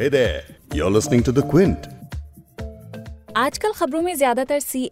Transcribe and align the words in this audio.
Hey 0.00 0.08
there, 0.08 0.44
you're 0.72 0.90
listening 0.90 1.22
to 1.24 1.32
The 1.36 1.42
Quint. 1.48 1.86
आजकल 3.36 3.72
खबरों 3.72 4.00
में 4.02 4.14
ज़्यादातर 4.14 4.60
सी 4.60 4.88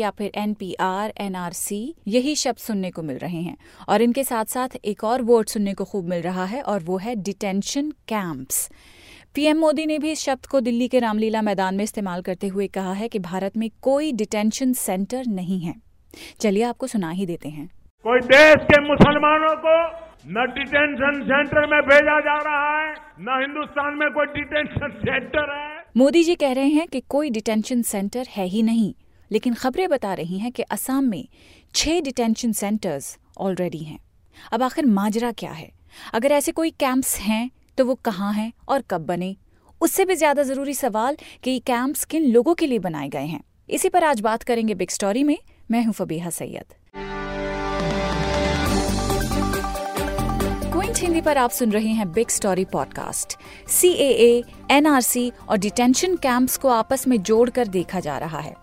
या 0.00 0.10
फिर 0.10 0.30
N 0.34 0.54
P 0.54 0.72
R 0.80 1.12
N 1.20 1.34
R 1.36 1.52
C 1.52 1.78
यही 2.08 2.34
शब्द 2.36 2.58
सुनने 2.58 2.90
को 2.90 3.02
मिल 3.02 3.18
रहे 3.18 3.42
हैं। 3.42 3.56
और 3.88 4.02
इनके 4.02 4.24
साथ 4.24 4.44
साथ 4.44 4.76
एक 4.84 5.04
और 5.04 5.22
वर्ड 5.22 5.48
सुनने 5.48 5.74
को 5.74 5.84
खूब 5.84 6.08
मिल 6.08 6.22
रहा 6.22 6.44
है 6.44 6.62
और 6.62 6.82
वो 6.82 6.96
है 6.98 7.14
डिटेंशन 7.22 7.90
कैंप्स 8.08 8.68
पीएम 9.34 9.58
मोदी 9.58 9.86
ने 9.86 9.98
भी 9.98 10.10
इस 10.12 10.20
शब्द 10.20 10.46
को 10.46 10.60
दिल्ली 10.60 10.88
के 10.88 10.98
रामलीला 10.98 11.42
मैदान 11.42 11.74
में 11.74 11.84
इस्तेमाल 11.84 12.22
करते 12.22 12.48
हुए 12.48 12.66
कहा 12.68 12.92
है 12.92 13.08
कि 13.08 13.18
भारत 13.30 13.56
में 13.56 13.70
कोई 13.82 14.12
डिटेंशन 14.12 14.72
सेंटर 14.82 15.26
नहीं 15.30 15.60
है। 15.60 15.74
चलिए 16.40 16.62
आपको 16.64 16.86
सुना 16.86 17.10
ही 17.10 17.26
देते 17.26 17.48
हैं। 17.48 17.70
कोई 18.04 18.20
देश 18.28 18.66
के 18.72 18.80
मुसलमानों 18.82 19.56
को 19.66 19.80
न 20.24 20.44
डिटेंशन 20.54 21.20
सेंटर 21.22 21.66
में 21.66 21.80
भेजा 21.82 22.18
जा 22.20 22.36
रहा 22.38 22.78
है, 22.78 22.94
न 23.20 23.36
हिंदुस्तान 23.40 23.94
में 23.94 24.08
कोई 24.10 24.26
डिटेंशन 24.34 24.90
सेंटर 24.96 25.52
है। 25.52 25.84
मोदी 25.96 26.22
जी 26.24 26.34
कह 26.34 26.52
रहे 26.52 26.68
हैं 26.68 26.86
कि 26.88 27.00
कोई 27.08 27.30
डिटेंशन 27.30 27.82
सेंटर 27.82 28.26
है 28.30 28.44
ही 28.46 28.62
नहीं, 28.62 28.92
लेकिन 29.30 29.54
खबरें 29.54 29.88
बता 29.88 30.12
रही 30.14 30.38
हैं 30.38 30.50
कि 30.52 30.62
असम 30.62 31.04
में 31.04 31.24
छह 31.74 32.00
डिटेंशन 32.00 32.52
सेंटर्स 32.52 33.16
ऑलरेडी 33.38 33.78
हैं। 33.78 33.98
अब 34.52 34.62
आखिर 34.62 34.86
माजरा 34.88 35.30
क्या 35.32 35.52
है? 35.52 35.70
अगर 36.14 36.32
ऐसे 36.32 36.52
कोई 36.52 36.70
कैंप्स 36.80 37.18
हैं 37.20 37.50
तो 37.78 37.84
वो 37.84 37.94
कहाँ 38.04 38.32
हैं 38.32 38.52
और 38.68 38.82
कब 38.90 39.06
बने? 39.06 39.36
उससे 39.80 40.04
भी 40.04 40.14
ज़्यादा 40.14 40.42
ज़रूरी 40.42 40.74
सवाल 40.74 41.16
कि 41.44 41.50
ये 41.50 41.58
कैंप्स 41.66 42.04
किन 42.04 42.30
लोगों 42.32 42.54
के 42.54 42.66
लिए 42.66 42.78
बनाए 42.80 43.08
गए 43.08 43.26
हैं। 43.26 43.42
इसी 43.68 43.88
पर 43.88 44.04
आज 44.04 44.20
बात 44.20 44.42
करेंगे 44.42 44.74
बिग 44.74 44.90
स्टोरी 44.90 45.24
में। 45.24 45.38
मैं 45.70 45.84
हूँ 45.84 45.92
फबीहा 45.94 46.30
सैयद। 46.32 46.74
क्विंट 50.90 51.04
हिंदी 51.04 51.20
पर 51.20 51.38
आप 51.38 51.50
सुन 51.50 51.72
रहे 51.72 51.88
हैं 51.88 52.12
big 52.12 52.28
story 52.28 52.64
podcast 52.64 53.38
C 53.68 53.88
A 53.88 54.42
NRC 54.70 55.32
और 55.48 55.58
डिटेंशन 55.58 56.16
कैंप्स 56.16 56.56
को 56.56 56.68
आपस 56.68 57.08
में 57.08 57.22
जोड़कर 57.22 57.68
देखा 57.68 58.00
जा 58.00 58.18
रहा 58.18 58.40
है। 58.40 58.54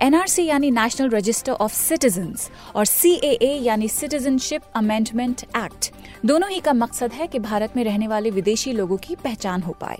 एनआरसी 0.00 0.44
यानी 0.44 0.70
नेशनल 0.70 1.10
रजिस्टर 1.10 1.52
ऑफ़ 1.52 1.74
सिटीजन 1.74 2.34
और 2.76 2.86
CAA 2.86 3.62
यानी 3.62 3.88
सिटीजनशिप 3.88 4.62
अमेंडमेंट 4.74 5.40
एक्ट 5.40 5.90
दोनों 6.26 6.50
ही 6.50 6.60
का 6.60 6.72
मकसद 6.72 7.12
है 7.12 7.26
कि 7.26 7.38
भारत 7.38 7.72
में 7.76 7.84
रहने 7.84 8.06
वाले 8.06 8.30
विदेशी 8.30 8.72
लोगों 8.72 8.96
की 8.96 9.14
पहचान 9.14 9.62
हो 9.62 9.72
पाए। 9.72 9.98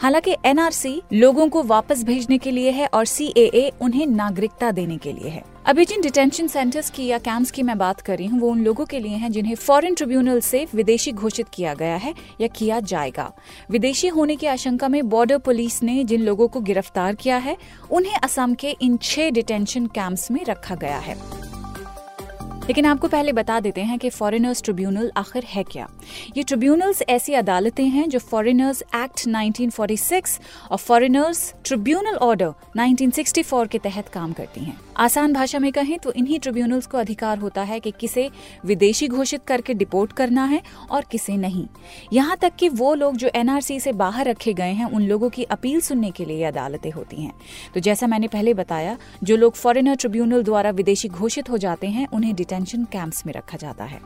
हालाँकि 0.00 0.36
एनआरसी 0.44 1.02
लोगों 1.12 1.48
को 1.48 1.62
वापस 1.62 2.04
भेजने 2.04 2.38
के 2.38 2.50
लिए 2.50 2.70
है 2.70 2.88
और 2.94 3.06
CAA 3.06 3.70
उन्हें 3.80 4.06
नागरिकता 4.06 4.70
देने 4.70 4.96
के 4.96 5.12
लिए 5.12 5.28
है। 5.28 5.57
अभी 5.68 5.84
जिन 5.84 6.00
डिटेंशन 6.00 6.46
सेंटर्स 6.46 6.88
की 6.90 7.06
या 7.06 7.16
कैंप्स 7.18 7.50
की 7.50 7.62
मैं 7.62 7.76
बात 7.78 8.00
कर 8.00 8.16
रही 8.18 8.26
हूँ, 8.26 8.38
वो 8.40 8.50
उन 8.50 8.62
लोगों 8.64 8.84
के 8.84 8.98
लिए 8.98 9.16
हैं 9.16 9.30
जिन्हें 9.32 9.54
फॉरेन 9.54 9.94
ट्रिब्यूनल 9.94 10.40
से 10.40 10.66
विदेशी 10.74 11.12
घोषित 11.12 11.48
किया 11.48 11.74
गया 11.74 11.96
है 11.96 12.14
या 12.40 12.48
किया 12.48 12.78
जाएगा। 12.82 13.30
विदेशी 13.70 14.08
होने 14.08 14.36
की 14.36 14.46
आशंका 14.46 14.88
में 14.88 15.08
बॉर्डर 15.08 15.38
पुलिस 15.38 15.82
ने 15.82 16.04
जिन 16.04 16.22
लोगों 16.22 16.48
को 16.48 16.60
गिरफ़्तार 16.60 17.14
किया 17.14 17.36
है, 17.36 17.56
उन्हें 17.90 18.14
असम 18.14 18.54
के 18.54 18.70
इन 18.80 18.96
छह 19.02 19.30
डिटेंशन 19.30 19.86
कैंप्स 19.88 20.30
में 20.30 20.44
रखा 20.44 20.74
गया 20.76 20.98
है। 20.98 21.16
लेकिन 22.68 22.86
आपको 22.86 23.08
पहले 23.08 23.32
बता 23.32 23.60
देते 23.60 23.80
हैं 23.80 23.98
कि 23.98 24.10
फॉरेनर्स 24.10 24.62
ट्रिब्यूनल 24.62 25.12
आखिर 25.16 25.44
है 25.44 25.62
क्या। 25.64 25.88
ये 26.36 26.42
ट्रिब्यूनल्स 26.42 27.02
ऐसी 27.08 27.34
अदालतें 27.34 27.86
हैं 27.86 28.08
जो 28.08 28.18
फॉरेनर्स 28.18 28.82
एक्ट 28.94 29.28
1946 29.28 30.40
और 30.70 30.78
फॉरेनर्स 30.78 31.52
ट्रिब्यूनल 31.64 32.16
ऑर्डर 32.22 32.52
1964 32.76 33.66
के 33.68 33.78
तहत 33.78 34.08
काम 34.08 34.32
करती 34.32 34.64
हैं। 34.64 34.87
आसान 34.98 35.32
भाषा 35.32 35.58
में 35.58 35.72
कहें 35.72 35.98
तो 35.98 36.12
इन्हीं 36.12 36.38
ट्रिब्यूनल्स 36.40 36.86
को 36.86 36.98
अधिकार 36.98 37.38
होता 37.38 37.62
है 37.62 37.80
कि 37.80 37.90
किसे 37.90 38.30
विदेशी 38.64 39.08
घोषित 39.08 39.44
करके 39.44 39.74
डिपोर्ट 39.74 40.12
करना 40.12 40.44
है 40.44 40.62
और 40.90 41.04
किसे 41.10 41.36
नहीं। 41.36 41.66
यहाँ 42.12 42.36
तक 42.36 42.52
कि 42.58 42.68
वो 42.68 42.94
लोग 42.94 43.16
जो 43.16 43.30
एनआरसी 43.34 43.80
से 43.80 43.92
बाहर 43.92 44.28
रखे 44.28 44.52
गए 44.52 44.72
हैं, 44.72 44.84
उन 44.84 45.02
लोगों 45.02 45.28
की 45.28 45.44
अपील 45.44 45.80
सुनने 45.80 46.10
के 46.10 46.24
लिए 46.24 46.44
अदालतें 46.44 46.90
होती 46.90 47.22
हैं। 47.22 47.32
तो 47.74 47.80
जैसा 47.80 48.06
मैंने 48.06 48.28
पहले 48.28 48.54
बताया, 48.54 48.96
जो 49.24 49.36
लोग 49.36 49.54
फॉरेनर 49.54 49.96
ट्रिब्यूनल 49.96 50.42
द्वारा 50.42 50.70
विदेशी 50.70 51.08
घोषित 51.08 51.50
हो 51.50 51.58
जाते 51.58 51.86
हैं, 51.86 52.06
उन्हें 52.06 52.34
डिटेंशन 52.34 52.84
कैंप्स 52.84 53.26
में 53.26 53.34
रखा 53.34 53.56
जाता 53.56 53.84
है। 53.84 54.00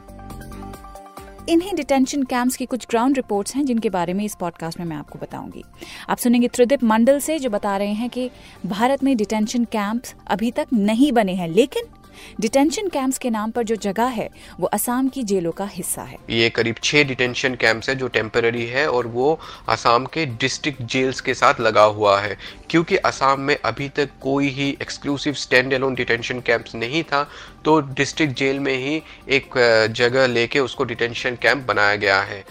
इन्हीं 1.48 1.74
डिटेंशन 1.74 2.22
कैंप्स 2.22 2.56
की 2.56 2.66
कुछ 2.66 2.86
ग्राउंड 2.90 3.16
रिपोर्ट्स 3.16 3.56
हैं, 3.56 3.64
जिनके 3.66 3.90
बारे 3.90 4.12
में 4.12 4.24
इस 4.24 4.34
पॉडकास्ट 4.34 4.78
में 4.78 4.86
मैं 4.86 4.96
आपको 4.96 5.18
बताऊँगी। 5.18 5.64
आप 6.08 6.18
सुनेंगे 6.18 6.48
त्रिदीप 6.48 6.84
मंडल 6.84 7.18
से, 7.18 7.38
जो 7.38 7.50
बता 7.50 7.76
रहे 7.76 7.92
हैं 7.92 8.10
कि 8.10 8.30
भारत 8.66 9.04
में 9.04 9.16
डिटेंशन 9.16 9.64
कैंप्स 9.64 10.14
अभी 10.26 10.50
तक 10.50 10.66
नहीं 10.72 11.12
बने 11.12 11.34
हैं, 11.34 11.48
लेकिन 11.48 11.82
डिटेंशन 12.40 12.88
कैंप्स 12.88 13.18
के 13.18 13.30
नाम 13.30 13.50
पर 13.50 13.62
जो 13.62 13.76
जगह 13.78 14.06
है 14.10 14.28
वो 14.60 14.66
असम 14.68 15.08
की 15.08 15.22
जेलों 15.24 15.52
का 15.52 15.64
हिस्सा 15.72 16.02
है। 16.02 16.18
ये 16.30 16.50
करीब 16.50 16.76
छह 16.84 17.04
डिटेंशन 17.04 17.54
कैंप्स 17.54 17.88
है 17.88 17.94
जो 17.94 18.08
टेम्पररी 18.10 18.66
है 18.66 18.86
और 18.90 19.06
वो 19.06 19.38
असम 19.68 20.06
के 20.14 20.26
डिस्ट्रिक्ट 20.26 20.82
जेल्स 20.84 21.20
के 21.20 21.34
साथ 21.34 21.60
लगा 21.60 21.84
हुआ 21.92 22.18
है। 22.20 22.36
क्योंकि 22.70 22.96
असम 22.96 23.40
में 23.40 23.56
अभी 23.64 23.88
तक 23.88 24.10
कोई 24.20 24.48
ही 24.48 24.68
exclusive 24.82 25.34
stand 25.36 25.72
alone 25.72 25.94
detention 25.94 26.40
camps 26.40 26.74
नहीं 26.74 27.02
था 27.02 27.22
तो 27.64 27.80
डिस्ट्रिक्ट 27.80 28.38
जेल 28.38 28.58
में 28.60 28.74
ही 28.76 29.02
एक 29.30 29.58
जगह 29.96 30.26
लेके 30.26 30.60
उसको 30.60 30.84
डिटेंशन 30.84 31.36
कैंप 31.42 31.66
बनाया 31.66 31.96
गया 31.96 32.20
है। 32.22 32.44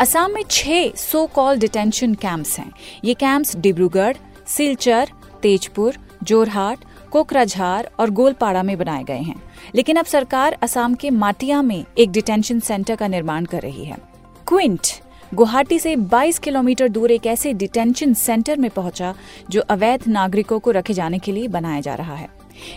असम 0.00 0.30
में 0.30 0.42
छह 0.50 0.90
सो 0.96 1.26
कॉल 1.26 1.58
डिटेंशन 1.58 2.14
कैंप्स 2.14 2.58
हैं। 2.58 2.70
ये 3.04 3.14
कैंप्स 3.14 3.56
डिब्रूगढ़ 3.56 4.16
सिलचर 4.48 5.08
तेजपुर 5.42 5.96
जोरहाट 6.22 6.84
कोकराझार 7.10 7.90
और 8.00 8.10
गोलपाड़ा 8.10 8.62
में 8.62 8.76
बनाए 8.78 9.04
गए 9.04 9.18
हैं। 9.18 9.42
लेकिन 9.74 9.96
अब 9.96 10.04
सरकार 10.04 10.58
असम 10.62 10.94
के 10.94 11.10
माटिया 11.10 11.60
में 11.62 11.84
एक 11.98 12.10
डिटेंशन 12.10 12.60
सेंटर 12.60 12.96
का 12.96 13.08
निर्माण 13.08 13.44
कर 13.44 13.62
रही 13.62 13.84
है। 13.84 13.96
क्विंट, 14.48 14.86
गुवाहाटी 15.32 15.78
से 15.78 15.94
22 15.96 16.38
किलोमीटर 16.38 16.88
दूर 16.88 17.10
एक 17.10 17.26
ऐसे 17.26 17.52
डिटेंशन 17.52 18.14
सेंटर 18.14 18.58
में 18.58 18.70
पहुँचा 18.70 19.14
जो 19.50 19.60
अवैध 19.60 20.08
नागरिकों 20.08 20.58
को 20.58 20.70
रखे 20.70 20.94
जाने 20.94 21.18
के 21.18 21.32
लिए 21.32 21.48
बनाया 21.48 21.80
जा 21.80 21.94
रहा 21.94 22.14
है। 22.14 22.28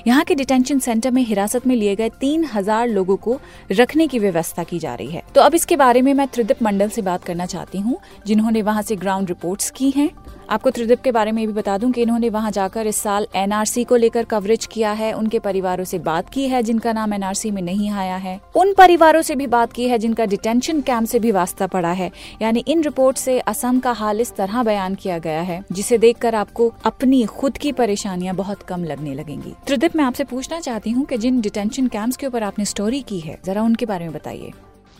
यहाँ 0.07 0.23
के 0.23 0.35
डिटेंशन 0.35 0.79
सेंटर 0.79 1.11
में 1.11 1.21
हिरासत 1.21 1.65
में 1.67 1.75
लिए 1.75 1.95
गए 1.95 2.09
तीन 2.19 2.43
हज़ार 2.45 2.87
लोगों 2.87 3.15
को 3.17 3.39
रखने 3.71 4.07
की 4.07 4.19
व्यवस्था 4.19 4.63
की 4.63 4.79
जा 4.79 4.93
रही 4.95 5.11
है। 5.11 5.23
तो 5.35 5.41
अब 5.41 5.55
इसके 5.55 5.75
बारे 5.75 6.01
में 6.01 6.13
मैं 6.13 6.27
त्रिदीप 6.27 6.61
मंडल 6.63 6.89
से 6.89 7.01
बात 7.01 7.23
करना 7.23 7.45
चाहती 7.45 7.79
हूँ, 7.79 7.97
जिन्होंने 8.25 8.61
वहाँ 8.61 8.81
से 8.81 8.95
ग्राउंड 8.95 9.29
रिपोर्ट्स 9.29 9.71
की 9.71 9.89
हैं। 9.89 10.09
आपको 10.51 10.69
त्रिदीप 10.69 11.01
के 11.01 11.11
बारे 11.11 11.31
में 11.31 11.45
भी 11.47 11.53
बता 11.53 11.77
दूँ 11.77 11.91
कि 11.91 12.01
इन्होंने 12.01 12.29
वहाँ 12.29 12.49
जाकर 12.51 12.87
इस 12.87 12.97
साल 12.97 13.27
एनआरसी 13.35 13.83
को 13.83 13.95
लेकर 13.95 14.23
कवरेज 14.23 14.65
किया 14.65 14.91
है। 14.91 15.11
उनके 15.13 15.39
परिवारों 15.39 15.83
से 15.83 15.99
बात 15.99 16.29
की 16.29 16.47
है 16.47 16.61
जिनका 16.63 16.93
नाम 16.93 17.13
एनआरसी 17.13 17.51
में 17.51 17.61
नहीं 17.61 17.89
आया 17.89 18.15
है। 18.15 18.39
उन 18.55 18.73
परिवारों 18.73 19.21
से 19.21 19.35
भी 19.35 19.47
बात 19.47 19.73
की 19.73 19.87
है 19.87 19.97
जिनका 19.97 20.25
डिटेंशन 20.25 20.81
कैंप 20.81 21.07
से 21.07 21.19
भी 21.19 21.31
वास्ता 21.31 21.67
पड़ा 21.67 21.91
है। 21.91 22.11
यानी 22.41 22.63
इन 22.67 22.83
रिपोर्ट 22.83 23.17
से 23.17 23.39
असम 23.39 23.79
का 23.79 23.91
हाल 23.91 24.21
इस 24.21 24.35
तरह 24.35 24.63
बयान 24.63 24.95
किया 24.95 25.17
गया 25.17 25.41
है 25.41 25.63
जिसे 25.71 25.97
देखकर 25.97 26.35
आपको 26.35 26.71
अपनी 26.85 27.23
खुद 27.25 27.57
की 27.57 27.71
परेशानियाँ 27.71 28.35
बहुत 28.35 28.63
कम 28.63 28.83
लगने 28.83 29.13
लगेंगी। 29.13 29.53
त्रिदीप 29.67 29.95
मैं 29.95 30.03
आपसे 30.03 30.23
पूछना 30.23 30.59
चाहती 30.59 30.91
हूँ 30.91 31.05
की 31.05 31.17
जिन 31.17 31.39
डिटेंशन 31.41 31.87
कैंप्स 31.87 32.17
के 32.17 32.27
ऊपर 32.27 32.43
आपने 32.43 32.65
स्टोरी 32.65 33.01
की 33.01 33.19
है 33.19 33.37
जरा 33.45 33.63
उनके 33.63 33.85
बारे 33.85 34.05
में 34.05 34.13
बताइए। 34.13 34.51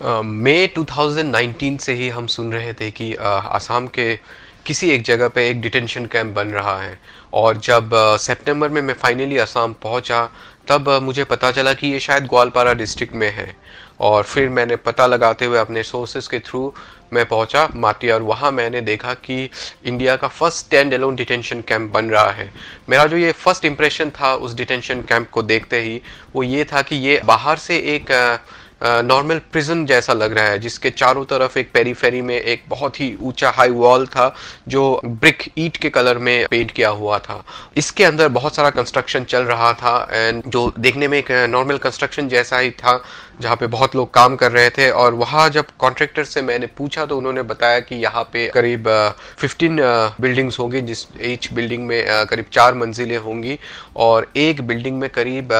मई 0.01 0.67
uh, 0.67 0.73
2019 0.75 1.79
से 1.79 1.93
ही 1.93 2.07
हम 2.09 2.27
सुन 2.27 2.51
रहे 2.51 2.73
थे 2.73 2.89
कि 2.91 3.11
uh, 3.13 3.21
आसाम 3.21 3.87
के 3.87 4.19
किसी 4.65 4.89
एक 4.89 5.03
जगह 5.03 5.27
पे 5.27 5.49
एक 5.49 5.61
डिटेंशन 5.61 6.05
कैंप 6.05 6.35
बन 6.35 6.47
रहा 6.47 6.77
है। 6.81 6.99
और 7.33 7.57
जब 7.57 7.89
सितंबर 8.19 8.69
में 8.69 8.81
मैं 8.81 8.93
फाइनली 8.93 9.37
असम 9.37 9.75
पहुँचा, 9.83 10.29
तब 10.67 10.89
मुझे 11.03 11.23
पता 11.23 11.51
चला 11.51 11.73
कि 11.73 11.87
ये 11.87 11.99
शायद 11.99 12.23
ग्वालपारा 12.23 12.73
डिस्ट्रिक्ट 12.73 13.13
में 13.15 13.29
है। 13.31 13.55
और 13.99 14.23
फिर 14.23 14.49
मैंने 14.49 14.75
पता 14.75 15.05
लगाते 15.07 15.45
हुए 15.45 15.59
अपने 15.59 15.83
सोर्सेज 15.83 16.27
के 16.27 16.39
थ्रू 16.39 16.73
मैं 17.13 17.25
पहुँचा 17.25 17.67
माटिया 17.75 18.15
और 18.15 18.21
वहाँ 18.21 18.51
मैंने 18.51 18.81
देखा 18.81 19.13
कि 19.15 19.49
इंडिया 19.85 20.15
का 20.15 20.27
first 20.27 20.57
stand 20.57 20.93
alone 20.93 21.15
detention 21.15 21.61
camp 21.61 21.91
बन 21.93 22.05
रहा 22.05 22.31
है। 22.31 22.51
मेरा 22.89 23.05
जो 23.05 23.17
ये 23.17 23.31
फ़र्स्ट 23.31 23.65
इम्प्रेशन 23.65 24.09
था 24.09 24.33
उस 24.35 24.55
डिटेंशन 24.55 25.01
कैंप 25.01 25.29
को 25.29 25.41
देखते 25.43 25.81
ही, 25.81 26.01
वो 26.35 26.43
ये 26.43 26.63
था 26.63 26.81
कि 26.81 26.95
ये 26.97 27.21
बाहर 27.25 27.57
से 27.57 27.77
एक 27.95 28.11
नॉर्मल 28.83 29.39
प्रिजन 29.51 29.85
जैसा 29.85 30.13
लग 30.13 30.33
रहा 30.33 30.45
है, 30.45 30.59
जिसके 30.59 30.89
चारों 30.91 31.23
तरफ़ 31.25 31.57
एक 31.59 31.71
पेरीफेरी 31.73 32.21
में 32.21 32.35
एक 32.35 32.63
बहुत 32.69 32.99
ही 32.99 33.15
ऊँचा 33.21 33.49
हाई 33.49 33.69
वॉल 33.71 34.05
था, 34.07 34.33
जो 34.67 35.01
ब्रिक 35.05 35.43
ईट 35.57 35.77
के 35.77 35.89
कलर 35.89 36.17
में 36.17 36.45
पेंट 36.51 36.71
किया 36.71 36.89
हुआ 36.89 37.17
था। 37.19 37.43
इसके 37.77 38.03
अंदर 38.03 38.27
बहुत 38.29 38.55
सारा 38.55 38.69
कंस्ट्रक्शन 38.69 39.23
चल 39.23 39.43
रहा 39.43 39.71
था 39.73 40.07
एंड 40.11 40.43
जो 40.47 40.71
देखने 40.79 41.07
में 41.07 41.17
एक 41.17 41.31
नॉर्मल 41.49 41.77
कंस्ट्रक्शन 41.77 42.27
जैसा 42.29 42.59
ही 42.59 42.71
था 42.71 43.01
जहाँ 43.39 43.55
पे 43.55 43.67
बहुत 43.67 43.95
लोग 43.95 44.13
काम 44.13 44.35
कर 44.35 44.51
रहे 44.51 44.69
थे 44.69 44.89
और 44.91 45.13
वहाँ 45.15 45.47
जब 45.49 45.65
कॉन्ट्रेक्टर 45.79 46.23
से 46.23 46.41
मैंने 46.41 46.67
पूछा 46.77 47.05
तो 47.05 47.17
उन्होंने 47.17 47.41
बताया 47.43 47.79
कि 47.79 47.95
यहाँ 47.95 48.23
पे 48.33 48.47
करीब 48.49 48.87
फिफ्टीन 49.39 49.77
बिल्डिंग्स 50.21 50.59
होंगी, 50.59 50.81
जिस 50.81 51.05
एच 51.21 51.49
बिल्डिंग 51.53 51.85
में 51.87 52.25
करीब 52.27 52.45
चार 52.53 52.73
मंजिलें 52.75 53.17
होंगी 53.17 53.57
और 53.97 54.27
एक 54.37 54.61
बिल्डिंग 54.67 54.99
में 54.99 55.09
करीब 55.09 55.53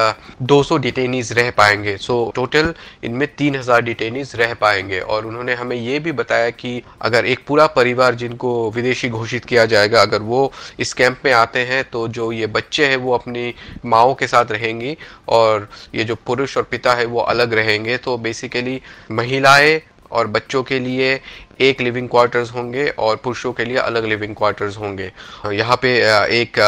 200 0.44 0.78
डिटेनीज 0.78 1.32
रह 1.32 1.50
पाएँगे। 1.50 1.96
सो 1.98 2.32
टोटल 2.36 2.72
इनमें 3.04 3.26
3000 3.36 3.82
डिटेनीज 3.82 4.34
रह 4.36 4.54
पाएँगे 4.54 5.00
और 5.00 5.26
उन्होंने 5.26 5.54
हमें 5.54 5.76
ये 5.76 5.98
भी 5.98 6.12
बताया 6.12 6.50
कि 6.52 6.82
अगर 7.02 7.26
एक 7.26 7.44
पूरा 7.46 7.66
परिवार 7.72 8.14
जिनको 8.14 8.70
विदेशी 8.70 9.08
घोषित 9.10 9.44
किया 9.44 9.66
जाएगा, 9.66 10.02
अगर 10.02 10.22
वो 10.22 10.52
इस 10.78 10.92
कैंप 10.92 11.18
में 11.24 11.32
आते 11.32 11.64
हैं 11.64 11.82
तो 11.84 12.06
जो 12.10 12.30
ये 12.32 12.46
बच्चे 12.48 12.86
हैं 12.86 12.96
वो 12.96 13.12
अपनी 13.14 13.54
माओ 13.86 14.14
के 14.14 14.26
साथ 14.26 14.52
रहेंगी 14.52 14.96
और 15.30 15.68
ये 15.94 16.04
जो 16.04 16.14
पुरुष 16.26 16.56
और 16.56 16.62
पिता 16.70 16.94
है 16.94 17.04
वो 17.06 17.20
अलग 17.22 17.52
रहेंगे 17.62 17.96
तो 17.98 18.18
बेसिकली 18.18 18.80
महिलाएँ 19.10 19.80
और 20.10 20.26
बच्चों 20.28 20.62
के 20.62 20.78
लिए 20.78 21.20
एक 21.60 21.80
लिविंग 21.80 22.08
क्वार्टर्स 22.08 22.50
होंगे 22.50 22.88
और 22.98 23.16
पुरुषों 23.16 23.52
के 23.52 23.64
लिए 23.64 23.76
अलग 23.78 24.04
लिविंग 24.06 24.34
क्वार्टर्स 24.36 24.76
होंगे। 24.78 25.12
यहाँ 25.52 25.76
पे 25.82 25.98
एक 26.40 26.58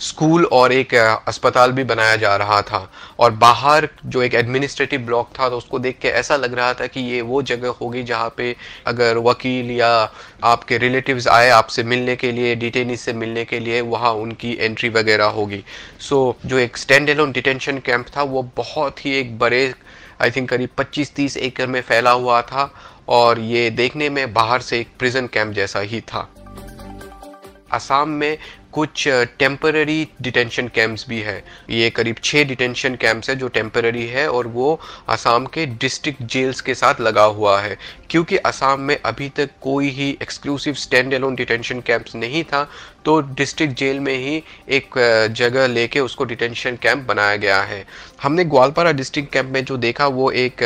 स्कूल 0.00 0.44
और 0.52 0.72
एक 0.72 0.94
अस्पताल 1.28 1.72
भी 1.72 1.84
बनाया 1.84 2.16
जा 2.16 2.34
रहा 2.36 2.60
था 2.62 2.80
और 3.18 3.30
बाहर 3.34 3.88
जो 4.06 4.22
एक 4.22 4.34
एडमिनिस्ट्रेटिव 4.34 5.00
ब्लॉक 5.00 5.28
था 5.38 5.48
तो 5.48 5.56
उसको 5.58 5.78
देख 5.78 5.98
के 6.02 6.08
ऐसा 6.10 6.36
लग 6.36 6.54
रहा 6.54 6.74
था 6.74 6.86
कि 6.86 7.00
ये 7.02 7.20
वो 7.22 7.40
जगह 7.42 7.74
होगी 7.80 8.02
जहाँ 8.02 8.34
पे 8.36 8.54
अगर 8.86 9.18
वकील 9.18 9.70
या 9.70 9.88
आपके 10.44 10.78
रिलेटिव्स 10.78 11.28
आए 11.28 11.48
आपसे 11.50 11.82
मिलने 11.84 12.16
के 12.16 12.32
लिए 12.32 12.54
डिटेनिस 12.56 13.00
से 13.00 13.12
मिलने 13.14 13.44
के 13.44 13.60
लिए 13.60 13.80
वहाँ 13.80 14.12
उनकी 14.14 14.56
एंट्री 14.60 14.88
वगैरह 14.88 15.24
होगी। 15.38 15.64
सो 16.00 16.36
so, 16.38 16.50
जो 16.50 16.58
एक 16.58 16.76
स्टैंड 16.76 17.08
एलोन 17.08 17.32
डिटेंशन 17.32 17.78
कैंप 17.78 18.06
था 18.16 18.22
वो 18.24 18.42
बहुत 18.56 19.04
ही 19.06 19.18
एक 19.18 19.38
बड़े 19.38 19.72
आई 20.22 20.30
थिंक 20.30 20.48
करीब 20.50 20.68
25-30 20.78 21.36
एकड़ 21.36 21.66
में 21.66 21.80
फैला 21.80 22.10
हुआ 22.10 22.42
था 22.42 22.72
और 23.08 23.38
ये 23.38 23.70
देखने 23.70 24.10
में 24.10 24.32
बाहर 24.32 24.60
से 24.60 24.80
एक 24.80 24.88
प्रिजन 24.98 25.26
कैंप 25.26 25.52
जैसा 25.54 25.80
ही 25.80 26.00
था। 26.00 26.28
असम 27.72 28.08
में 28.08 28.38
कुछ 28.72 29.08
टेम्पररी 29.08 30.08
डिटेंशन 30.22 30.68
कैंप्स 30.68 31.04
भी 31.08 31.20
है। 31.20 31.44
ये 31.70 31.90
करीब 31.90 32.16
छः 32.24 32.44
डिटेंशन 32.44 32.94
कैंप्स 32.94 33.30
है 33.30 33.36
जो 33.36 33.48
टेम्पररी 33.48 34.06
है 34.06 34.28
और 34.30 34.46
वो 34.46 34.80
असम 35.08 35.46
के 35.54 35.66
डिस्ट्रिक्ट 35.66 36.22
जेल्स 36.22 36.60
के 36.60 36.74
साथ 36.74 37.00
लगा 37.00 37.24
हुआ 37.24 37.60
है। 37.60 37.78
क्योंकि 38.10 38.36
असम 38.36 38.76
में 38.80 38.98
अभी 39.04 39.28
तक 39.28 39.50
कोई 39.62 39.88
ही 39.88 40.18
exclusive 40.22 40.74
stand 40.74 41.12
alone 41.12 41.34
detention 41.34 41.80
camps 41.80 42.14
नहीं 42.14 42.44
था 42.44 42.70
तो 43.06 43.20
डिस्ट्रिक्ट 43.36 43.74
जेल 43.78 43.98
में 44.00 44.14
ही 44.14 44.42
एक 44.70 44.98
जगह 45.36 45.66
लेके 45.66 46.00
उसको 46.00 46.24
डिटेंशन 46.24 46.76
कैंप 46.82 47.06
बनाया 47.08 47.36
गया 47.36 47.60
है। 47.62 47.84
हमने 48.22 48.44
ग्वालपारा 48.46 48.92
डिस्ट्रिक्ट 48.92 49.32
कैंप 49.32 49.50
में 49.50 49.64
जो 49.64 49.76
देखा, 49.76 50.06
वो 50.08 50.30
एक 50.32 50.56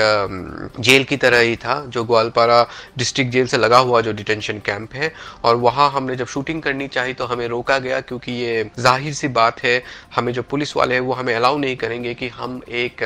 जेल 0.81 1.05
की 1.05 1.17
तरह 1.17 1.39
ही 1.41 1.57
था, 1.57 1.85
जो 1.87 2.05
ग्वालपारा 2.05 2.67
डिस्ट्रिक्ट 2.99 3.33
जेल 3.33 3.47
से 3.47 3.59
लगा 3.59 3.79
हुआ 3.79 4.01
जो 4.01 4.13
डिटेंशन 4.13 4.59
कैंप 4.67 4.95
है। 4.95 5.13
और 5.45 5.57
वहाँ 5.59 5.91
हमने 5.91 6.17
जब 6.17 6.27
शूटिंग 6.29 6.63
करनी 6.63 6.89
चाहिए 6.89 7.15
तो 7.15 7.25
हमें 7.27 7.47
रोका 7.49 7.79
गया, 7.79 8.01
क्योंकि 8.03 8.33
ये 8.35 8.71
ज़ाहिर 8.79 9.15
सी 9.15 9.29
बात 9.31 9.63
है, 9.65 9.83
हमें 10.17 10.33
जो 10.33 10.43
पुलिस 10.43 10.77
वाले 10.77 10.95
हैं 10.95 11.01
वो 11.03 11.13
हमें 11.15 11.35
अलाउ 11.35 11.59
नहीं 11.59 11.77
करेंगे 11.77 12.15
कि 12.15 12.29
हम 12.31 12.61
एक 12.69 13.05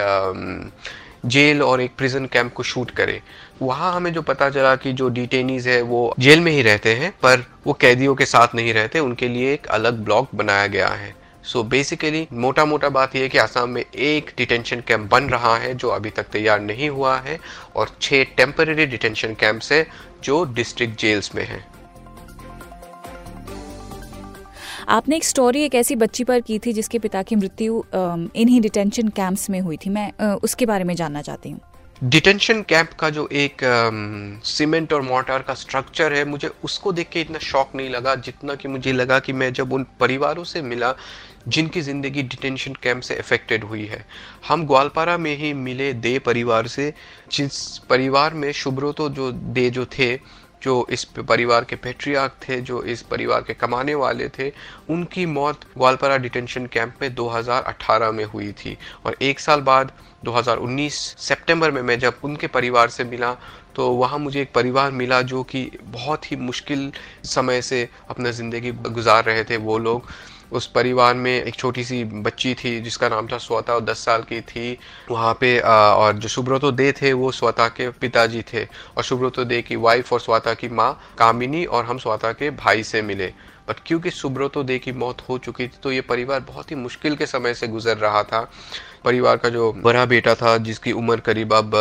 जेल 1.25 1.63
और 1.63 1.81
एक 1.81 1.91
प्रिजन 1.99 2.27
कैंप 2.27 2.53
को 2.53 2.63
शूट 2.63 2.91
करे। 2.91 3.23
वहाँ 3.63 3.95
हमें 3.95 4.13
जो 4.13 4.23
पता 4.23 4.51
चला 4.51 4.77
कि 4.77 4.93
जो 4.93 5.09
डिटेनीज 5.09 5.69
है, 5.69 5.83
वो 5.83 6.15
जेल 6.19 6.41
में 6.41 6.53
ही 6.53 6.63
रहते 6.63 6.95
हैं, 6.95 7.11
पर 7.11 7.45
वो 7.67 7.73
कैदियों 7.73 8.15
के 8.15 8.27
साथ 8.27 8.49
नहीं 8.55 8.75
रहते, 8.75 8.99
उनके 8.99 9.29
लिए 9.29 9.53
एक 9.53 9.67
अलग 9.67 10.05
ब्लॉक 10.05 10.29
बनाया 10.35 10.67
गया 10.67 10.89
है। 10.89 11.25
सो 11.45 11.63
so 11.63 11.69
बेसिकली 11.69 12.29
मोटा 12.33 12.65
मोटा 12.65 12.89
बात 12.89 13.17
यह 13.17 13.23
है 13.23 13.29
कि 13.29 13.39
आसाम 13.39 13.71
में 13.71 13.85
एक 13.95 14.31
डिटेंशन 14.39 14.81
कैंप 14.81 15.11
बन 15.11 15.25
रहा 15.25 15.57
है, 15.57 15.75
जो 15.75 15.89
अभी 15.89 16.11
तक 16.11 16.23
तैयार 16.23 16.61
नहीं 16.61 16.89
हुआ 16.89 17.19
है, 17.19 17.41
और 17.77 17.97
छह 18.03 18.25
टेम्पररी 18.25 18.87
डिटेंशन 18.87 19.35
कैंप्स 19.35 19.73
है, 19.73 19.87
जो 20.25 20.45
डिस्ट्रिक्ट 20.45 21.01
जेल्स 21.01 21.35
में 21.35 21.47
है। 21.47 21.74
आपने 24.89 25.17
एक 25.17 25.25
स्टोरी 25.25 25.63
एक 25.65 25.75
ऐसी 25.75 25.97
बच्ची 25.97 26.25
पर 26.25 26.41
की 26.41 26.59
थी 26.59 26.73
जिसके 26.73 26.99
पिता 26.99 27.23
की 27.23 27.37
मृत्यु 27.37 27.83
इन्हीं 27.95 28.61
डिटेंशन 28.61 29.09
कैंप्स 29.11 29.49
में 29.51 29.61
हुई 29.61 29.77
थी। 29.77 29.91
मैं 29.91 30.11
उसके 30.35 30.67
बारे 30.67 30.85
में 30.85 30.95
जानना 30.95 31.23
चाहती 31.23 31.51
हूँ। 31.51 31.61
डिटेंशन 32.03 32.61
कैंप 32.63 32.93
का 32.93 33.09
जो 33.11 33.27
एक 33.33 33.61
सीमेंट 34.45 34.93
और 34.93 35.03
मोटर 35.03 35.43
का 35.43 35.55
स्ट्रक्चर 35.55 36.13
है, 36.13 36.25
मुझे 36.25 36.51
उसको 36.65 36.93
देख 36.93 37.09
के 37.09 37.21
इतना 37.21 37.39
शौक 37.41 37.75
नहीं 37.75 37.91
लगा, 37.91 38.15
जितना 38.17 38.55
कि 38.55 38.69
मुझे 38.69 38.93
लगा 38.93 39.19
कि 39.19 39.33
मैं 39.33 39.53
जब 39.53 39.73
उन 39.73 39.87
परिवारों 40.01 40.45
से 40.45 40.63
मिला, 40.63 40.95
जिनकी 41.49 41.81
ज़िंदगी 41.81 42.23
डिटेंशन 42.25 42.75
कैंप 42.83 43.03
से 43.03 43.17
अफेक्टेड 43.17 43.65
हुई 43.65 43.85
है। 43.87 44.05
हम 44.49 44.67
ग्वालपारा 44.67 45.17
में 45.19 45.37
ही 45.37 45.53
मिले 45.55 45.93
दे 45.95 46.19
परिवार 46.19 46.67
से, 46.67 46.93
जिस 47.33 47.79
परिवार 47.91 48.35
में 48.35 48.51
शुभ्रतो 48.55 49.09
जो 49.11 49.31
दे 49.33 49.69
जो 49.71 49.87
थे 49.99 50.15
जो 50.65 50.87
इस 50.91 51.05
परिवार 51.21 51.65
के 51.65 51.77
पेट्रियार्क 51.77 52.37
थे, 52.49 52.61
जो 52.61 52.83
इस 52.85 53.03
परिवार 53.03 53.43
के 53.43 53.55
कमाने 53.55 53.95
वाले 53.95 54.29
थे, 54.29 54.53
उनकी 54.91 55.27
मौत 55.29 55.65
ग्वालपारा 55.77 56.17
डिटेंशन 56.19 56.67
कैंप 56.67 56.95
में 57.03 57.15
2018 57.15 58.11
में 58.13 58.25
हुई 58.25 58.53
थी। 58.55 58.77
और 59.05 59.17
एक 59.23 59.41
साल 59.41 59.61
बाद 59.63 59.93
2019 60.25 60.95
सितंबर 61.19 61.71
में 61.71 61.83
मैं 61.83 61.99
जब 61.99 62.19
उनके 62.25 62.47
परिवार 62.49 62.89
से 62.89 63.05
मिला 63.05 63.37
तो 63.77 63.89
वहाँ 63.91 64.19
मुझे 64.19 64.41
एक 64.43 64.53
परिवार 64.55 64.91
मिला 64.93 65.21
जो 65.23 65.43
कि 65.43 65.71
बहुत 65.85 66.31
ही 66.33 66.37
मुश्किल 66.37 66.93
समय 67.25 67.63
से 67.63 67.89
अपना 68.11 68.31
ज़िंदगी 68.31 68.71
गुजार 68.71 69.25
रहे 69.25 69.45
थे 69.45 69.57
वो 69.57 69.79
लोग। 69.79 70.07
उस 70.55 70.67
परिवार 70.67 71.15
में 71.15 71.33
एक 71.33 71.55
छोटी 71.55 71.85
सी 71.85 72.03
बच्ची 72.05 72.55
थी, 72.55 72.81
जिसका 72.81 73.09
नाम 73.09 73.29
था 73.29 73.39
स्वता 73.39 73.75
और 73.75 73.81
दस 73.85 74.05
साल 74.05 74.23
की 74.23 74.41
थी। 74.43 74.77
वहाँ 75.11 75.33
पे 75.41 75.59
और 75.61 76.13
जो 76.15 76.29
सुब्रतो 76.29 76.71
दे 76.73 76.91
थे, 76.93 77.13
वो 77.13 77.31
स्वता 77.33 77.69
के 77.69 77.89
पिताजी 77.91 78.43
थे। 78.53 78.65
और 78.65 79.05
सुब्रतो 79.05 79.45
दे 79.45 79.61
की 79.63 79.77
वाइफ 79.77 80.13
और 80.13 80.21
स्वता 80.21 80.55
की 80.55 80.69
माँ 80.71 80.93
कामिनी 81.19 81.65
और 81.65 81.85
हम 81.85 81.99
स्वता 81.99 82.33
के 82.33 82.51
भाई 82.53 82.83
से 82.83 83.03
मिले। 83.03 83.33
बट 83.69 83.77
क्योंकि 83.87 84.11
सुब्रतो 84.11 84.63
दे 84.63 84.79
की 84.79 84.93
मौत 84.93 85.21
हो 85.29 85.37
चुकी 85.39 85.67
थी 85.67 85.79
तो 85.83 85.93
ये 85.93 86.01
परिवार 86.01 86.41
बहुत 86.41 86.71
ही 86.71 86.77
मुश्किल 86.77 87.17
के 87.17 87.27
समय 87.27 87.55
से 87.55 87.69
गुजर 87.69 87.97
रहा 87.97 88.23
था। 88.23 88.41
परिवार 89.05 89.37
का 89.37 89.49
जो 89.49 89.73
बड़ा 89.75 90.05
बेटा 90.07 90.35
था, 90.35 90.57
जिसकी 90.59 90.93
उम्र 90.93 91.21
करीब 91.21 91.55
अब 91.55 91.75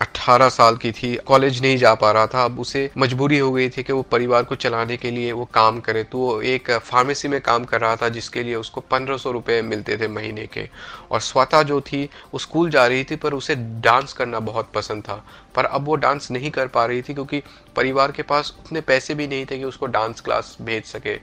18 0.00 0.48
साल 0.48 0.76
की 0.76 0.92
थी 0.92 1.16
कॉलेज 1.16 1.60
नहीं 1.62 1.76
जा 1.76 1.94
पा 1.94 2.10
रहा 2.12 2.26
था, 2.26 2.44
अब 2.44 2.60
उसे 2.60 2.90
मजबूरी 2.98 3.38
हो 3.38 3.52
गई 3.52 3.68
थी 3.68 3.82
कि 3.82 3.92
वो 3.92 4.02
परिवार 4.02 4.42
को 4.42 4.54
चलाने 4.54 4.96
के 4.96 5.10
लिए 5.10 5.32
वो 5.32 5.44
काम 5.44 5.80
करे। 5.80 6.04
तो 6.04 6.18
वो 6.18 6.40
एक 6.42 6.70
फार्मेसी 6.70 7.28
में 7.28 7.40
काम 7.40 7.64
कर 7.64 7.80
रहा 7.80 7.96
था, 7.96 8.08
जिसके 8.08 8.42
लिए 8.42 8.54
उसको 8.54 8.80
पंद्रह 8.80 9.16
सौ 9.16 9.30
रुपये 9.30 9.62
मिलते 9.62 9.96
थे 9.96 10.08
महीने 10.08 10.46
के। 10.46 10.68
और 11.10 11.20
स्वाता 11.20 11.62
जो 11.62 11.80
थी, 11.80 12.04
वो 12.04 12.38
स्कूल 12.38 12.70
जा 12.70 12.86
रही 12.86 13.04
थी, 13.04 13.16
पर 13.16 13.34
उसे 13.34 13.54
डांस 13.54 14.12
करना 14.12 14.40
बहुत 14.40 14.70
पसंद 14.74 15.02
था। 15.02 15.24
पर 15.54 15.64
अब 15.64 15.84
वो 15.84 15.94
डांस 15.96 16.30
नहीं 16.30 16.50
कर 16.50 16.66
पा 16.66 16.84
रही 16.86 17.02
थी 17.02 17.14
क्योंकि 17.14 17.42
परिवार 17.76 18.12
के 18.12 18.22
पास 18.22 18.54
उतने 18.60 18.80
पैसे 18.80 19.14
भी 19.14 19.26
नहीं 19.26 19.46
थे 19.46 19.58
कि 19.58 19.64
उसको 19.64 19.86
डांस 19.86 20.20
क्लास 20.20 20.56
भेज 20.62 20.84
सके। 20.84 21.14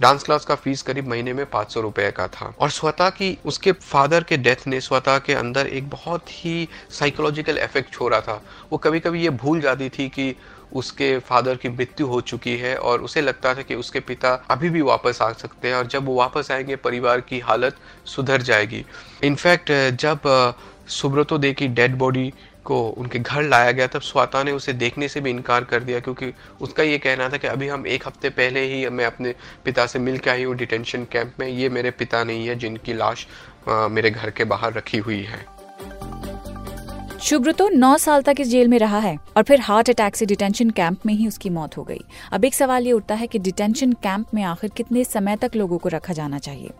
डांस 0.00 0.22
क्लास 0.22 0.44
का 0.44 0.54
फ़ीस 0.54 0.82
करीब 0.82 1.08
महीने 1.08 1.32
में 1.32 1.44
पाँच 1.46 1.72
सौ 1.72 1.80
रुपये 1.80 2.10
का 2.10 2.28
था। 2.28 2.54
और 2.58 2.70
स्वता 2.70 3.10
की 3.10 3.38
उसके 3.44 3.72
फादर 3.72 4.22
के 4.22 4.36
डेथ 4.36 4.66
ने 4.66 4.80
स्वता 4.80 5.18
के 5.18 5.34
अंदर 5.34 5.66
एक 5.66 5.88
बहुत 5.90 6.30
ही 6.30 6.68
साइकोलॉजिकल 6.90 7.58
इफ़ेक्ट 7.58 7.92
छोड़ा 7.92 8.20
था। 8.20 8.42
वो 8.72 8.78
कभी 8.78 9.00
कभी 9.00 9.22
ये 9.22 9.30
भूल 9.30 9.60
जाती 9.60 9.88
थी 9.88 10.08
कि 10.08 10.34
उसके 10.72 11.18
फादर 11.18 11.56
की 11.56 11.68
मृत्यु 11.68 12.06
हो 12.06 12.20
चुकी 12.20 12.56
है 12.56 12.76
और 12.76 13.02
उसे 13.02 13.20
लगता 13.20 13.54
था 13.54 13.62
कि 13.62 13.74
उसके 13.74 14.00
पिता 14.00 14.32
अभी 14.50 14.70
भी 14.70 14.80
वापस 14.80 15.18
आ 15.22 15.32
सकते 15.32 15.68
हैं 15.68 15.74
और 15.74 15.86
जब 15.86 16.04
वो 16.04 16.14
वापस 16.14 16.50
आएँगे, 16.50 16.76
परिवार 16.76 17.20
की 17.20 17.40
हालत 17.40 17.76
सुधर 18.06 18.42
जाएगी। 18.42 18.84
इनफैक्ट 19.24 19.72
जब 20.00 20.54
सुब्रतो 20.88 21.38
दे 21.38 21.52
की 21.52 21.68
डेड 21.68 21.94
बॉडी 21.94 22.32
को 22.64 22.80
उनके 22.88 23.18
घर 23.18 23.42
लाया 23.42 23.72
गया 23.72 23.86
तब 23.86 24.00
स्वाता 24.00 24.42
ने 24.42 24.52
उसे 24.52 24.72
देखने 24.74 25.08
से 25.08 25.20
भी 25.20 25.30
इनकार 25.30 25.64
कर 25.64 25.82
दिया 25.82 26.00
क्योंकि 26.00 26.32
उसका 26.60 26.82
ये 26.82 26.98
कहना 26.98 27.28
था 27.28 27.36
कि 27.36 27.46
अभी 27.46 27.68
हम 27.68 27.86
एक 27.86 28.06
हफ़्ते 28.06 28.30
पहले 28.32 28.60
ही 28.66 28.88
मैं 28.90 29.06
अपने 29.06 29.34
पिता 29.64 29.86
से 29.86 29.98
मिल 29.98 30.18
के 30.18 30.30
आई 30.30 30.44
हूँ 30.44 30.54
डिटेंशन 30.56 31.04
कैंप 31.12 31.32
में। 31.40 31.46
ये 31.48 31.68
मेरे 31.68 31.90
पिता 31.90 32.22
नहीं 32.24 32.46
है 32.48 32.54
जिनकी 32.54 32.94
लाश 32.94 33.26
आ, 33.68 33.88
मेरे 33.88 34.10
घर 34.10 34.30
के 34.30 34.44
बाहर 34.44 34.72
रखी 34.72 34.98
हुई 34.98 35.22
है। 35.22 35.44
शुभ्रतो 37.20 37.68
नौ 37.68 37.96
साल 37.98 38.22
तक 38.22 38.40
इस 38.40 38.48
जेल 38.48 38.68
में 38.68 38.78
रहा 38.78 38.98
है 38.98 39.16
और 39.36 39.42
फिर 39.42 39.60
हार्ट 39.60 39.90
अटैक 39.90 40.16
से 40.16 40.26
डिटेंशन 40.26 40.70
कैंप 40.70 41.06
में 41.06 41.14
ही 41.14 41.28
उसकी 41.28 41.50
मौत 41.50 41.76
हो 41.76 41.82
गई। 41.82 42.04
अब 42.32 42.44
एक 42.44 42.54
सवाल 42.54 42.86
ये 42.86 42.92
उठता 42.92 43.14
है 43.14 43.26
कि 43.26 43.38
डिटेंशन 43.38 43.92
कैंप 44.02 44.34
में 44.34 44.42
आखिर 44.42 44.70
कितने 44.70 45.04
समय 45.04 45.36
तक 45.36 45.56
लोगों 45.56 45.78
को 45.78 45.88
रखा 45.88 46.12
जाना 46.12 46.38
चाहिए? 46.38 46.70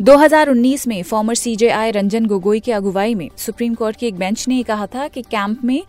2019 0.00 0.86
में 0.86 1.02
फॉर्मर 1.02 1.34
सीजेआई 1.34 1.90
रंजन 1.90 2.26
गोगोई 2.26 2.60
की 2.60 2.72
अगुवाई 2.72 3.14
में 3.14 3.28
सुप्रीम 3.36 3.74
कोर्ट 3.74 3.96
की 3.96 4.06
एक 4.06 4.14
बेंच 4.14 4.48
ने 4.48 4.62
कहा 4.62 4.86
था 4.86 5.06
कि 5.08 5.22
कैंप 5.22 5.64
में 5.64 5.82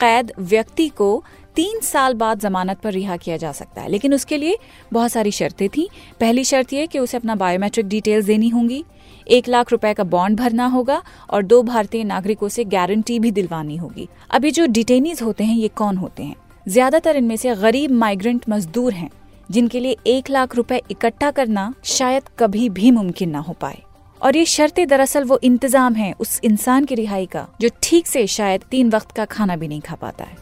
कैद 0.00 0.32
व्यक्ति 0.38 0.88
को 0.88 1.22
तीन 1.56 1.80
साल 1.80 2.14
बाद 2.14 2.40
जमानत 2.40 2.80
पर 2.80 2.92
रिहा 2.92 3.16
किया 3.16 3.36
जा 3.36 3.52
सकता 3.52 3.82
है। 3.82 3.88
लेकिन 3.88 4.14
उसके 4.14 4.36
लिए 4.36 4.58
बहुत 4.92 5.10
सारी 5.10 5.30
शर्तें 5.30 5.68
थी। 5.68 5.88
पहली 6.20 6.44
शर्त 6.44 6.72
यह 6.72 6.86
कि 6.86 6.98
उसे 6.98 7.16
अपना 7.16 7.34
बायोमेट्रिक 7.34 7.88
डिटेल्स 7.88 8.24
देनी 8.24 8.48
होंगी। 8.48 8.84
एक 9.26 9.48
लाख 9.48 9.72
रुपए 9.72 9.94
का 9.94 10.04
बॉन्ड 10.04 10.38
भरना 10.38 10.66
होगा 10.66 11.02
और 11.30 11.42
दो 11.42 11.62
भारतीय 11.62 12.04
नागरिकों 12.04 12.48
से 12.48 12.64
गारंटी 12.64 13.18
भी 13.18 13.30
दिलवानी 13.30 13.76
होगी। 13.76 14.08
अभी 14.30 14.50
जो 14.50 14.66
डिटेनीज 14.66 15.22
होते 15.22 15.44
हैं, 15.44 15.56
ये 15.56 15.68
कौन 15.68 15.96
होते 15.96 16.22
हैं? 16.22 16.36
ज़्यादातर 16.68 17.16
इनमें 17.16 17.36
से 17.36 17.54
गरीब 17.54 17.90
माइग्रेंट 17.90 18.44
मजदूर 18.48 18.92
हैं। 18.92 19.10
जिनके 19.50 19.80
लिए 19.80 19.96
एक 20.06 20.30
लाख 20.30 20.54
रुपए 20.56 20.80
इकट्ठा 20.90 21.30
करना 21.30 21.72
शायद 21.84 22.28
कभी 22.38 22.68
भी 22.70 22.90
मुमकिन 22.90 23.30
ना 23.30 23.38
हो 23.38 23.52
पाए। 23.52 23.82
और 24.20 24.36
ये 24.36 24.44
शर्तें 24.46 24.86
दरअसल 24.88 25.24
वो 25.24 25.38
इंतज़ाम 25.42 25.94
है 25.94 26.12
उस 26.20 26.40
इंसान 26.44 26.84
की 26.84 26.94
रिहाई 26.94 27.26
का, 27.26 27.46
जो 27.60 27.68
ठीक 27.82 28.06
से 28.06 28.26
शायद 28.26 28.62
तीन 28.70 28.90
वक्त 28.90 29.10
का 29.10 29.24
खाना 29.26 29.56
भी 29.56 29.68
नहीं 29.68 29.80
खा 29.80 29.94
पाता 29.94 30.24
है। 30.24 30.36